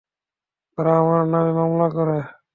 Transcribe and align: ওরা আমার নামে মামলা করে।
ওরা 0.77 0.93
আমার 1.01 1.21
নামে 1.33 1.51
মামলা 1.59 1.87
করে। 1.95 2.17